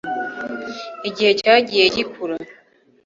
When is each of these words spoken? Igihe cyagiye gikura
Igihe 1.09 1.31
cyagiye 1.39 1.83
gikura 1.95 2.35